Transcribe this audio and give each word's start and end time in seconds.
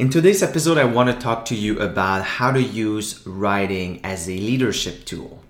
In 0.00 0.08
today's 0.08 0.42
episode, 0.42 0.78
I 0.78 0.84
want 0.84 1.10
to 1.10 1.14
talk 1.14 1.44
to 1.44 1.54
you 1.54 1.78
about 1.78 2.24
how 2.24 2.52
to 2.52 2.62
use 2.62 3.20
writing 3.26 4.00
as 4.02 4.30
a 4.30 4.32
leadership 4.32 5.04
tool. 5.04 5.44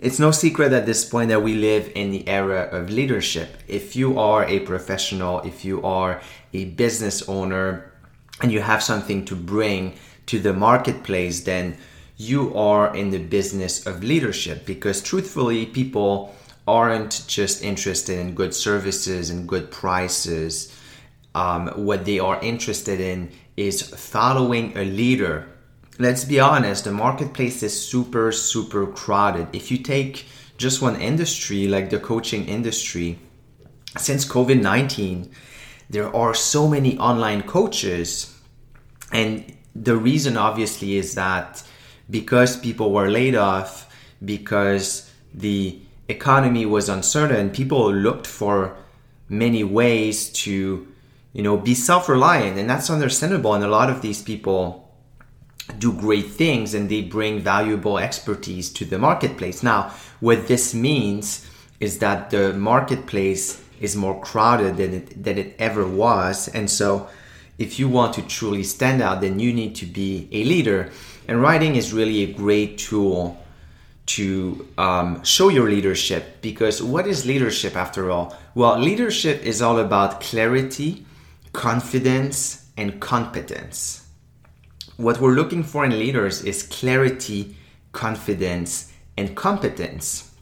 It's 0.00 0.18
no 0.18 0.30
secret 0.30 0.72
at 0.72 0.86
this 0.86 1.04
point 1.04 1.28
that 1.28 1.42
we 1.42 1.54
live 1.54 1.92
in 1.94 2.10
the 2.10 2.26
era 2.26 2.62
of 2.72 2.88
leadership. 2.88 3.58
If 3.68 3.94
you 3.94 4.18
are 4.18 4.46
a 4.46 4.60
professional, 4.60 5.40
if 5.40 5.66
you 5.66 5.82
are 5.82 6.22
a 6.54 6.64
business 6.64 7.28
owner, 7.28 7.92
and 8.40 8.50
you 8.50 8.62
have 8.62 8.82
something 8.82 9.26
to 9.26 9.36
bring 9.36 9.98
to 10.28 10.38
the 10.40 10.54
marketplace, 10.54 11.42
then 11.42 11.76
you 12.16 12.56
are 12.56 12.96
in 12.96 13.10
the 13.10 13.22
business 13.22 13.86
of 13.86 14.02
leadership 14.02 14.64
because 14.64 15.02
truthfully, 15.02 15.66
people 15.66 16.34
aren't 16.66 17.22
just 17.26 17.62
interested 17.62 18.18
in 18.18 18.34
good 18.34 18.54
services 18.54 19.28
and 19.28 19.46
good 19.46 19.70
prices. 19.70 20.74
Um, 21.34 21.68
what 21.74 22.04
they 22.04 22.18
are 22.18 22.40
interested 22.40 23.00
in 23.00 23.30
is 23.56 23.82
following 23.82 24.76
a 24.76 24.84
leader. 24.84 25.48
Let's 25.98 26.24
be 26.24 26.40
honest, 26.40 26.84
the 26.84 26.92
marketplace 26.92 27.62
is 27.62 27.88
super, 27.88 28.30
super 28.32 28.86
crowded. 28.86 29.48
If 29.52 29.70
you 29.70 29.78
take 29.78 30.26
just 30.56 30.80
one 30.80 31.00
industry 31.00 31.66
like 31.66 31.90
the 31.90 31.98
coaching 31.98 32.46
industry, 32.46 33.18
since 33.96 34.24
COVID 34.24 34.60
19, 34.60 35.30
there 35.90 36.14
are 36.14 36.34
so 36.34 36.68
many 36.68 36.98
online 36.98 37.42
coaches. 37.42 38.36
And 39.12 39.56
the 39.74 39.96
reason, 39.96 40.36
obviously, 40.36 40.96
is 40.96 41.14
that 41.14 41.62
because 42.10 42.56
people 42.56 42.92
were 42.92 43.10
laid 43.10 43.34
off, 43.34 43.92
because 44.24 45.10
the 45.32 45.78
economy 46.08 46.66
was 46.66 46.88
uncertain, 46.88 47.50
people 47.50 47.92
looked 47.92 48.26
for 48.26 48.76
many 49.28 49.64
ways 49.64 50.30
to 50.30 50.86
you 51.34 51.42
know, 51.42 51.58
be 51.58 51.74
self 51.74 52.08
reliant. 52.08 52.58
And 52.58 52.70
that's 52.70 52.88
understandable. 52.88 53.52
And 53.52 53.62
a 53.62 53.68
lot 53.68 53.90
of 53.90 54.00
these 54.00 54.22
people 54.22 54.80
do 55.78 55.92
great 55.92 56.30
things 56.30 56.72
and 56.72 56.88
they 56.88 57.02
bring 57.02 57.40
valuable 57.40 57.98
expertise 57.98 58.70
to 58.70 58.84
the 58.84 58.98
marketplace. 58.98 59.62
Now, 59.62 59.92
what 60.20 60.48
this 60.48 60.72
means 60.72 61.46
is 61.80 61.98
that 61.98 62.30
the 62.30 62.52
marketplace 62.54 63.62
is 63.80 63.96
more 63.96 64.18
crowded 64.20 64.76
than 64.76 64.94
it, 64.94 65.22
than 65.22 65.36
it 65.36 65.56
ever 65.58 65.86
was. 65.86 66.48
And 66.48 66.70
so, 66.70 67.08
if 67.58 67.78
you 67.78 67.88
want 67.88 68.14
to 68.14 68.22
truly 68.22 68.62
stand 68.62 69.02
out, 69.02 69.20
then 69.20 69.38
you 69.38 69.52
need 69.52 69.74
to 69.76 69.86
be 69.86 70.28
a 70.32 70.44
leader. 70.44 70.90
And 71.28 71.40
writing 71.42 71.76
is 71.76 71.92
really 71.92 72.22
a 72.22 72.32
great 72.32 72.78
tool 72.78 73.40
to 74.06 74.68
um, 74.76 75.22
show 75.24 75.48
your 75.48 75.68
leadership 75.70 76.42
because 76.42 76.82
what 76.82 77.06
is 77.06 77.24
leadership 77.24 77.76
after 77.76 78.10
all? 78.10 78.36
Well, 78.54 78.78
leadership 78.78 79.42
is 79.42 79.62
all 79.62 79.78
about 79.78 80.20
clarity 80.20 81.06
confidence, 81.54 82.68
and 82.76 83.00
competence. 83.00 84.06
What 84.96 85.20
we're 85.20 85.34
looking 85.34 85.62
for 85.62 85.84
in 85.84 85.98
leaders 85.98 86.42
is 86.42 86.64
clarity, 86.64 87.56
confidence, 87.92 88.92
and 89.16 89.34
competence. 89.34 90.34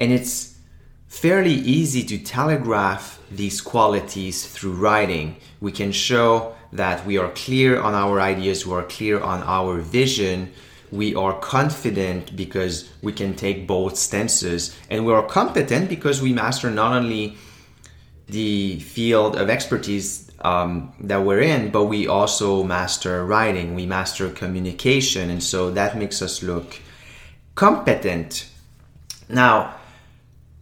And 0.00 0.10
it's 0.10 0.58
fairly 1.06 1.52
easy 1.52 2.02
to 2.04 2.18
telegraph 2.18 3.20
these 3.30 3.60
qualities 3.60 4.46
through 4.46 4.72
writing. 4.72 5.36
We 5.60 5.72
can 5.72 5.92
show 5.92 6.56
that 6.72 7.04
we 7.06 7.18
are 7.18 7.30
clear 7.32 7.80
on 7.80 7.94
our 7.94 8.20
ideas, 8.20 8.66
we 8.66 8.74
are 8.74 8.84
clear 8.84 9.20
on 9.20 9.42
our 9.42 9.78
vision, 9.78 10.52
we 10.90 11.14
are 11.14 11.38
confident 11.38 12.34
because 12.34 12.90
we 13.02 13.12
can 13.12 13.34
take 13.34 13.66
both 13.66 13.96
stances, 13.96 14.74
and 14.88 15.04
we 15.04 15.12
are 15.12 15.26
competent 15.26 15.88
because 15.88 16.22
we 16.22 16.32
master 16.32 16.70
not 16.70 16.92
only 16.92 17.36
the 18.30 18.80
field 18.80 19.36
of 19.36 19.50
expertise 19.50 20.30
um, 20.40 20.92
that 21.00 21.24
we're 21.24 21.40
in, 21.40 21.70
but 21.70 21.84
we 21.84 22.06
also 22.06 22.62
master 22.62 23.26
writing, 23.26 23.74
we 23.74 23.86
master 23.86 24.30
communication, 24.30 25.30
and 25.30 25.42
so 25.42 25.70
that 25.70 25.96
makes 25.96 26.22
us 26.22 26.42
look 26.42 26.80
competent. 27.54 28.48
Now, 29.28 29.74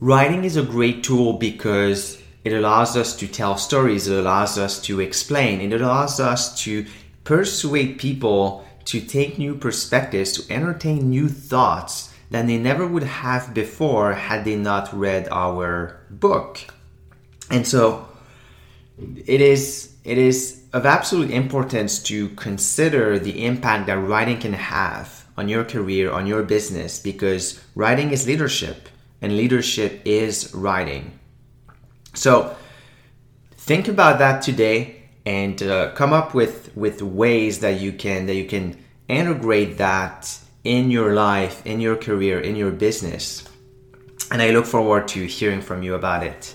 writing 0.00 0.44
is 0.44 0.56
a 0.56 0.62
great 0.62 1.02
tool 1.02 1.34
because 1.34 2.22
it 2.44 2.52
allows 2.52 2.96
us 2.96 3.16
to 3.16 3.26
tell 3.26 3.56
stories, 3.56 4.06
it 4.06 4.18
allows 4.18 4.58
us 4.58 4.80
to 4.82 5.00
explain, 5.00 5.60
it 5.60 5.80
allows 5.80 6.20
us 6.20 6.62
to 6.62 6.86
persuade 7.24 7.98
people 7.98 8.64
to 8.84 9.00
take 9.00 9.38
new 9.38 9.54
perspectives, 9.54 10.32
to 10.32 10.52
entertain 10.52 11.08
new 11.08 11.28
thoughts 11.28 12.12
that 12.30 12.46
they 12.46 12.58
never 12.58 12.86
would 12.86 13.02
have 13.02 13.54
before 13.54 14.12
had 14.12 14.44
they 14.44 14.56
not 14.56 14.92
read 14.92 15.28
our 15.30 16.00
book. 16.10 16.60
And 17.50 17.66
so, 17.66 18.08
it 19.26 19.40
is 19.40 19.94
it 20.04 20.18
is 20.18 20.62
of 20.72 20.84
absolute 20.86 21.30
importance 21.30 21.98
to 22.02 22.28
consider 22.30 23.18
the 23.18 23.44
impact 23.44 23.86
that 23.86 23.96
writing 23.96 24.38
can 24.38 24.52
have 24.52 25.24
on 25.36 25.48
your 25.48 25.64
career, 25.64 26.10
on 26.10 26.26
your 26.26 26.42
business, 26.42 26.98
because 26.98 27.60
writing 27.74 28.10
is 28.10 28.26
leadership 28.26 28.88
and 29.22 29.36
leadership 29.36 30.02
is 30.04 30.52
writing. 30.54 31.18
So 32.12 32.54
think 33.52 33.88
about 33.88 34.18
that 34.18 34.42
today 34.42 35.04
and 35.24 35.62
uh, 35.62 35.92
come 35.92 36.12
up 36.12 36.34
with, 36.34 36.76
with 36.76 37.00
ways 37.02 37.60
that 37.60 37.80
you 37.80 37.92
can 37.92 38.26
that 38.26 38.34
you 38.34 38.46
can 38.46 38.76
integrate 39.08 39.78
that 39.78 40.38
in 40.64 40.90
your 40.90 41.14
life, 41.14 41.64
in 41.64 41.80
your 41.80 41.96
career, 41.96 42.40
in 42.40 42.56
your 42.56 42.70
business. 42.70 43.44
And 44.30 44.42
I 44.42 44.50
look 44.50 44.66
forward 44.66 45.08
to 45.08 45.24
hearing 45.26 45.60
from 45.60 45.82
you 45.82 45.94
about 45.94 46.22
it. 46.22 46.54